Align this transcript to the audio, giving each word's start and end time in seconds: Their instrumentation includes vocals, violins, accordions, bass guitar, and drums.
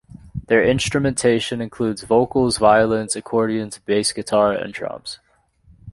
Their 0.47 0.63
instrumentation 0.63 1.61
includes 1.61 2.01
vocals, 2.01 2.57
violins, 2.57 3.15
accordions, 3.15 3.77
bass 3.77 4.13
guitar, 4.13 4.51
and 4.51 4.73
drums. 4.73 5.19